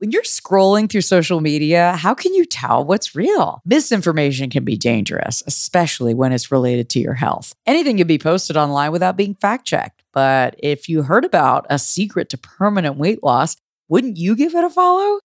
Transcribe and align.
When 0.00 0.12
you're 0.12 0.22
scrolling 0.22 0.88
through 0.88 1.02
social 1.02 1.42
media, 1.42 1.92
how 1.92 2.14
can 2.14 2.32
you 2.32 2.46
tell 2.46 2.82
what's 2.86 3.14
real? 3.14 3.60
Misinformation 3.66 4.48
can 4.48 4.64
be 4.64 4.74
dangerous, 4.74 5.42
especially 5.46 6.14
when 6.14 6.32
it's 6.32 6.50
related 6.50 6.88
to 6.90 7.00
your 7.00 7.12
health. 7.12 7.54
Anything 7.66 7.98
can 7.98 8.06
be 8.06 8.16
posted 8.16 8.56
online 8.56 8.92
without 8.92 9.18
being 9.18 9.34
fact 9.34 9.66
checked. 9.66 10.02
But 10.14 10.54
if 10.58 10.88
you 10.88 11.02
heard 11.02 11.26
about 11.26 11.66
a 11.68 11.78
secret 11.78 12.30
to 12.30 12.38
permanent 12.38 12.96
weight 12.96 13.22
loss, 13.22 13.56
wouldn't 13.90 14.16
you 14.16 14.34
give 14.34 14.54
it 14.54 14.64
a 14.64 14.70
follow? 14.70 15.20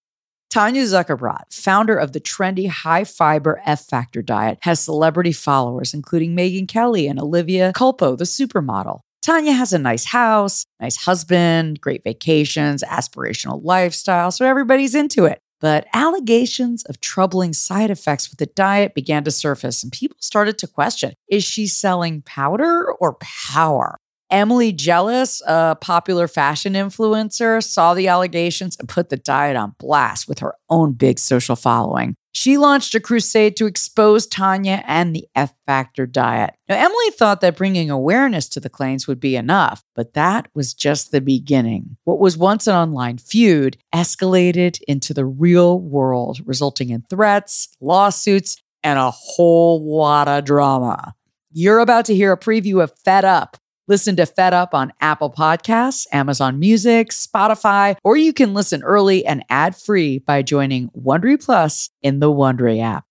Tanya 0.50 0.84
Zuckerbrot, 0.84 1.54
founder 1.54 1.96
of 1.96 2.12
the 2.12 2.20
trendy 2.20 2.68
high 2.68 3.06
fiber 3.06 3.62
F 3.66 3.86
Factor 3.86 4.22
diet, 4.22 4.58
has 4.64 4.82
celebrity 4.82 5.32
followers, 5.32 5.94
including 5.94 6.36
Megyn 6.36 6.68
Kelly 6.68 7.08
and 7.08 7.18
Olivia 7.18 7.72
Culpo, 7.72 8.18
the 8.18 8.26
supermodel. 8.26 9.00
Tanya 9.26 9.54
has 9.54 9.74
a 9.74 9.80
nice 9.80 10.06
house, 10.06 10.68
nice 10.80 10.98
husband, 10.98 11.82
great 11.82 12.04
vacations, 12.04 12.84
aspirational 12.84 13.60
lifestyle, 13.64 14.30
so 14.30 14.46
everybody's 14.46 14.94
into 14.94 15.26
it. 15.26 15.40
But 15.60 15.88
allegations 15.96 16.84
of 16.84 17.02
troubling 17.02 17.52
side 17.52 17.90
effects 17.90 18.30
with 18.30 18.38
the 18.38 18.46
diet 18.46 18.94
began 18.94 19.24
to 19.24 19.32
surface, 19.32 19.82
and 19.82 19.92
people 19.92 20.18
started 20.20 20.60
to 20.60 20.68
question 20.68 21.14
is 21.28 21.44
she 21.44 21.66
selling 21.66 22.22
powder 22.22 22.92
or 23.00 23.18
power? 23.20 23.98
Emily 24.32 24.74
Gellis, 24.74 25.42
a 25.46 25.76
popular 25.76 26.28
fashion 26.28 26.74
influencer, 26.74 27.64
saw 27.64 27.94
the 27.94 28.08
allegations 28.08 28.76
and 28.80 28.90
put 28.90 29.10
the 29.10 29.18
diet 29.18 29.56
on 29.56 29.76
blast 29.78 30.28
with 30.28 30.40
her 30.40 30.56
own 30.70 30.94
big 30.94 31.20
social 31.20 31.56
following. 31.56 32.16
She 32.32 32.58
launched 32.58 32.94
a 32.96 33.00
crusade 33.00 33.56
to 33.56 33.66
expose 33.66 34.28
Tanya 34.28 34.84
and 34.86 35.16
the 35.16 35.26
F 35.36 35.54
Factor 35.66 36.06
diet. 36.06 36.54
Now, 36.68 36.76
Emily 36.76 37.12
thought 37.12 37.40
that 37.40 37.56
bringing 37.56 37.90
awareness 37.90 38.50
to 38.50 38.60
the 38.60 38.70
claims 38.70 39.08
would 39.08 39.22
be 39.22 39.38
enough, 39.38 39.84
but 39.96 40.16
that 40.16 40.50
was 40.54 40.74
just 40.74 41.12
the 41.12 41.22
beginning. 41.22 41.96
What 42.04 42.20
was 42.20 42.38
once 42.38 42.68
an 42.68 42.76
online 42.76 43.20
feud 43.20 43.78
escalated 43.94 44.82
into 44.86 45.14
the 45.14 45.26
real 45.26 45.80
world, 45.80 46.42
resulting 46.46 46.90
in 46.90 47.04
threats, 47.10 47.70
lawsuits, 47.80 48.58
and 48.84 49.00
a 49.00 49.12
whole 49.12 49.98
lot 49.98 50.28
of 50.28 50.44
drama. 50.44 51.16
You're 51.52 51.80
about 51.80 52.04
to 52.06 52.16
hear 52.16 52.34
a 52.34 52.38
preview 52.38 52.84
of 52.84 52.92
Fed 53.06 53.24
Up, 53.24 53.56
Listen 53.88 54.16
to 54.16 54.26
Fed 54.26 54.52
Up 54.52 54.74
on 54.74 54.92
Apple 55.00 55.30
Podcasts, 55.30 56.08
Amazon 56.12 56.58
Music, 56.58 57.10
Spotify, 57.10 57.96
or 58.04 58.18
you 58.18 58.34
can 58.34 58.56
listen 58.56 58.82
early 58.82 59.24
and 59.24 59.46
ad 59.48 59.76
free 59.76 60.18
by 60.18 60.42
joining 60.42 60.90
Wondery 60.90 61.40
Plus 61.44 61.92
in 62.02 62.20
the 62.20 62.32
Wondery 62.32 62.82
app. 62.82 63.06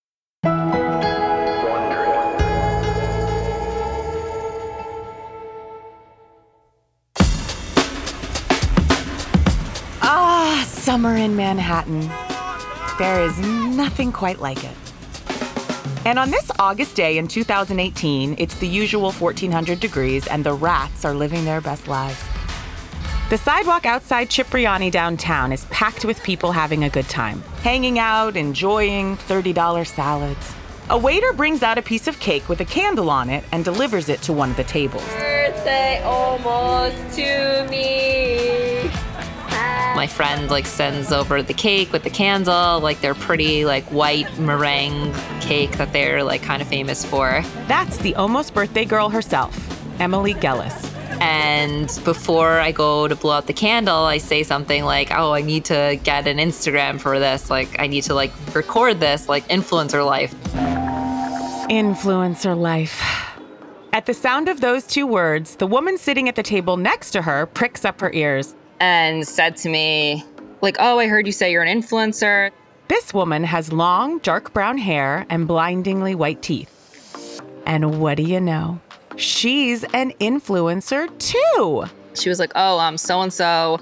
Ah, 10.01 10.65
summer 10.67 11.15
in 11.15 11.37
Manhattan. 11.37 12.01
There 12.99 13.23
is 13.23 13.39
nothing 13.77 14.11
quite 14.11 14.41
like 14.41 14.61
it. 14.61 14.84
And 16.05 16.19
on 16.19 16.29
this 16.29 16.51
August 16.59 16.95
day 16.95 17.17
in 17.17 17.27
2018, 17.27 18.35
it's 18.37 18.55
the 18.59 18.67
usual 18.67 19.11
1400 19.11 19.79
degrees 19.79 20.27
and 20.27 20.43
the 20.43 20.53
rats 20.53 21.03
are 21.03 21.15
living 21.15 21.45
their 21.45 21.61
best 21.61 21.87
lives. 21.87 22.23
The 23.31 23.39
sidewalk 23.39 23.87
outside 23.87 24.29
Cipriani 24.29 24.91
downtown 24.91 25.51
is 25.51 25.65
packed 25.65 26.05
with 26.05 26.21
people 26.21 26.51
having 26.51 26.83
a 26.83 26.91
good 26.91 27.09
time, 27.09 27.41
hanging 27.63 27.97
out, 27.97 28.35
enjoying 28.37 29.17
$30 29.17 29.87
salads. 29.87 30.53
A 30.91 30.97
waiter 30.97 31.33
brings 31.33 31.63
out 31.63 31.79
a 31.79 31.81
piece 31.81 32.07
of 32.07 32.19
cake 32.19 32.47
with 32.47 32.61
a 32.61 32.65
candle 32.65 33.09
on 33.09 33.31
it 33.31 33.43
and 33.51 33.65
delivers 33.65 34.07
it 34.07 34.21
to 34.21 34.33
one 34.33 34.51
of 34.51 34.57
the 34.57 34.63
tables. 34.63 35.03
Birthday 35.07 36.03
almost 36.03 37.15
to 37.15 37.67
me. 37.71 38.14
My 40.05 40.09
friend 40.09 40.51
like 40.51 40.67
sends 40.67 41.11
over 41.11 41.41
the 41.41 41.55
cake 41.55 41.91
with 41.91 42.03
the 42.03 42.11
candle, 42.11 42.79
like 42.79 43.01
their 43.01 43.15
pretty 43.15 43.65
like 43.65 43.85
white 43.85 44.37
meringue 44.37 45.11
cake 45.41 45.71
that 45.77 45.93
they're 45.93 46.23
like 46.23 46.43
kind 46.43 46.61
of 46.61 46.67
famous 46.67 47.03
for. 47.03 47.43
That's 47.67 47.97
the 47.97 48.13
almost 48.13 48.53
birthday 48.53 48.85
girl 48.85 49.09
herself, 49.09 49.57
Emily 49.99 50.35
Gellis. 50.35 50.93
And 51.19 51.87
before 52.05 52.59
I 52.59 52.71
go 52.71 53.07
to 53.07 53.15
blow 53.15 53.33
out 53.33 53.47
the 53.47 53.53
candle, 53.53 54.03
I 54.03 54.19
say 54.19 54.43
something 54.43 54.85
like, 54.85 55.09
"Oh, 55.09 55.31
I 55.33 55.41
need 55.41 55.65
to 55.65 55.99
get 56.03 56.27
an 56.27 56.37
Instagram 56.37 56.99
for 56.99 57.17
this. 57.17 57.49
Like 57.49 57.79
I 57.79 57.87
need 57.87 58.03
to 58.03 58.13
like 58.13 58.31
record 58.53 58.99
this 58.99 59.27
like 59.27 59.47
influencer 59.47 60.05
life." 60.05 60.35
Influencer 61.67 62.55
life. 62.55 63.01
At 63.91 64.05
the 64.05 64.13
sound 64.13 64.49
of 64.49 64.61
those 64.61 64.85
two 64.85 65.07
words, 65.07 65.55
the 65.55 65.65
woman 65.65 65.97
sitting 65.97 66.29
at 66.29 66.35
the 66.35 66.43
table 66.43 66.77
next 66.77 67.09
to 67.09 67.23
her 67.23 67.47
pricks 67.47 67.83
up 67.83 68.01
her 68.01 68.11
ears 68.13 68.53
and 68.79 69.27
said 69.27 69.57
to 69.57 69.69
me, 69.69 70.23
like, 70.61 70.77
oh, 70.79 70.99
I 70.99 71.07
heard 71.07 71.25
you 71.25 71.31
say 71.31 71.51
you're 71.51 71.63
an 71.63 71.81
influencer. 71.81 72.51
This 72.87 73.13
woman 73.13 73.43
has 73.43 73.71
long, 73.71 74.19
dark 74.19 74.53
brown 74.53 74.77
hair 74.77 75.25
and 75.29 75.47
blindingly 75.47 76.15
white 76.15 76.41
teeth. 76.41 77.41
And 77.65 77.99
what 77.99 78.17
do 78.17 78.23
you 78.23 78.39
know? 78.39 78.79
She's 79.15 79.83
an 79.85 80.11
influencer 80.19 81.07
too. 81.19 81.85
She 82.15 82.29
was 82.29 82.39
like, 82.39 82.51
oh, 82.55 82.79
I'm 82.79 82.97
so 82.97 83.21
and 83.21 83.33
so. 83.33 83.79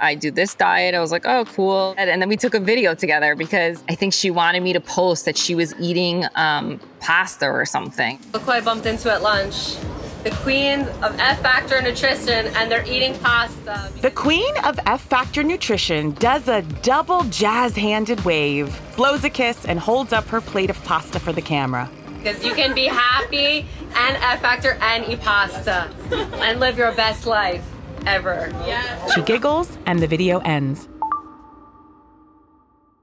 I 0.00 0.14
do 0.16 0.30
this 0.30 0.54
diet. 0.54 0.94
I 0.94 1.00
was 1.00 1.12
like, 1.12 1.26
oh, 1.26 1.44
cool. 1.44 1.94
And, 1.96 2.10
and, 2.10 2.20
then 2.20 2.28
we 2.28 2.36
took 2.36 2.54
a 2.54 2.60
video 2.60 2.94
together 2.94 3.36
because 3.36 3.84
I 3.88 3.94
think 3.94 4.12
she 4.12 4.30
wanted 4.30 4.62
me 4.62 4.72
to 4.72 4.80
post 4.80 5.24
that 5.26 5.36
she 5.36 5.54
was 5.54 5.74
eating 5.78 6.24
um, 6.34 6.80
pasta 6.98 7.46
or 7.46 7.64
something. 7.64 8.18
Look 8.32 8.42
who 8.42 8.50
I 8.50 8.60
bumped 8.60 8.86
into 8.86 9.12
at 9.12 9.22
lunch 9.22 9.76
the 10.22 10.30
queen 10.30 10.80
of 11.02 11.18
F 11.18 11.40
Factor 11.40 11.82
Nutrition, 11.82 12.46
and 12.54 12.70
they're 12.70 12.86
eating 12.86 13.18
pasta. 13.18 13.90
The 14.00 14.10
queen 14.10 14.54
of 14.64 14.78
F 14.86 15.00
Factor 15.00 15.42
Nutrition 15.42 16.12
does 16.12 16.46
a 16.48 16.62
double 16.82 17.24
jazz 17.24 17.74
handed 17.76 18.24
wave, 18.24 18.80
blows 18.96 19.24
a 19.24 19.30
kiss, 19.30 19.64
and 19.64 19.80
holds 19.80 20.12
up 20.12 20.26
her 20.26 20.40
plate 20.40 20.70
of 20.70 20.82
pasta 20.84 21.18
for 21.18 21.32
the 21.32 21.42
camera. 21.42 21.90
Because 22.18 22.44
you 22.44 22.54
can 22.54 22.72
be 22.72 22.86
happy 22.86 23.66
and 23.96 24.16
F 24.16 24.40
Factor 24.40 24.78
and 24.80 25.04
eat 25.08 25.20
pasta 25.20 25.90
and 26.36 26.60
live 26.60 26.78
your 26.78 26.92
best 26.92 27.26
life 27.26 27.64
ever. 28.06 28.48
Yes. 28.64 29.14
She 29.14 29.22
giggles, 29.22 29.76
and 29.86 29.98
the 29.98 30.06
video 30.06 30.38
ends. 30.40 30.88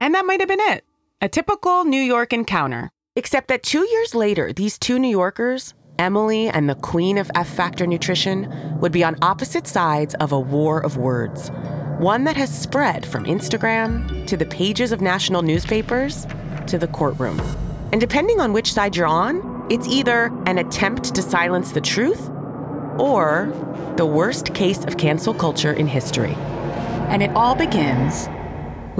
And 0.00 0.14
that 0.14 0.24
might 0.24 0.40
have 0.40 0.48
been 0.48 0.60
it 0.60 0.84
a 1.20 1.28
typical 1.28 1.84
New 1.84 2.00
York 2.00 2.32
encounter. 2.32 2.88
Except 3.16 3.48
that 3.48 3.62
two 3.62 3.86
years 3.86 4.14
later, 4.14 4.52
these 4.52 4.78
two 4.78 4.98
New 4.98 5.10
Yorkers 5.10 5.74
Emily 6.00 6.48
and 6.48 6.66
the 6.66 6.76
queen 6.76 7.18
of 7.18 7.30
F 7.34 7.46
Factor 7.46 7.86
nutrition 7.86 8.48
would 8.80 8.90
be 8.90 9.04
on 9.04 9.16
opposite 9.20 9.66
sides 9.66 10.14
of 10.14 10.32
a 10.32 10.40
war 10.40 10.80
of 10.80 10.96
words, 10.96 11.50
one 11.98 12.24
that 12.24 12.38
has 12.38 12.50
spread 12.50 13.04
from 13.04 13.26
Instagram 13.26 14.26
to 14.26 14.34
the 14.34 14.46
pages 14.46 14.92
of 14.92 15.02
national 15.02 15.42
newspapers 15.42 16.26
to 16.68 16.78
the 16.78 16.88
courtroom. 16.88 17.38
And 17.92 18.00
depending 18.00 18.40
on 18.40 18.54
which 18.54 18.72
side 18.72 18.96
you're 18.96 19.06
on, 19.06 19.66
it's 19.68 19.86
either 19.88 20.32
an 20.46 20.56
attempt 20.56 21.14
to 21.14 21.20
silence 21.20 21.72
the 21.72 21.82
truth 21.82 22.30
or 22.98 23.52
the 23.96 24.06
worst 24.06 24.54
case 24.54 24.82
of 24.84 24.96
cancel 24.96 25.34
culture 25.34 25.74
in 25.74 25.86
history. 25.86 26.32
And 27.10 27.22
it 27.22 27.30
all 27.32 27.54
begins 27.54 28.26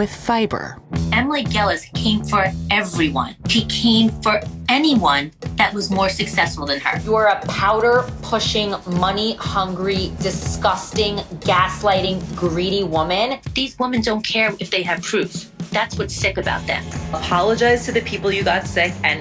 with 0.01 0.11
fiber. 0.11 0.79
Emily 1.13 1.45
Gellis 1.45 1.93
came 1.93 2.25
for 2.25 2.47
everyone. 2.71 3.37
She 3.49 3.67
came 3.67 4.09
for 4.23 4.41
anyone 4.71 5.31
that 5.57 5.75
was 5.75 5.91
more 5.91 6.09
successful 6.09 6.65
than 6.65 6.81
her. 6.81 6.99
You're 7.01 7.27
a 7.27 7.39
powder 7.49 8.09
pushing, 8.23 8.75
money 8.93 9.35
hungry, 9.35 10.11
disgusting, 10.23 11.17
gaslighting, 11.45 12.17
greedy 12.35 12.83
woman. 12.83 13.41
These 13.53 13.79
women 13.79 14.01
don't 14.01 14.25
care 14.25 14.55
if 14.59 14.71
they 14.71 14.83
have 14.85 15.03
proof. 15.03 15.51
That's 15.71 15.99
what's 15.99 16.17
sick 16.17 16.39
about 16.39 16.67
them. 16.67 16.83
Apologize 17.13 17.85
to 17.85 17.93
the 17.93 18.01
people 18.01 18.33
you 18.33 18.43
got 18.43 18.67
sick 18.67 18.95
and 19.05 19.21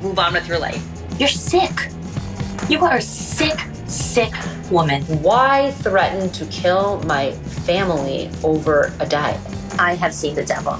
move 0.00 0.20
on 0.20 0.34
with 0.34 0.46
your 0.46 0.60
life. 0.60 0.80
You're 1.18 1.28
sick. 1.28 1.76
You 2.68 2.84
are 2.84 2.98
a 2.98 3.02
sick, 3.02 3.58
sick 3.88 4.32
woman. 4.70 5.02
Why 5.24 5.72
threaten 5.82 6.30
to 6.38 6.46
kill 6.46 7.02
my 7.02 7.32
family 7.66 8.30
over 8.44 8.92
a 9.00 9.06
diet? 9.06 9.40
I 9.78 9.94
have 9.94 10.12
seen 10.12 10.34
the 10.34 10.44
devil. 10.44 10.76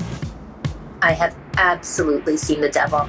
I 1.02 1.12
have 1.12 1.36
absolutely 1.56 2.36
seen 2.36 2.60
the 2.60 2.68
devil. 2.68 3.08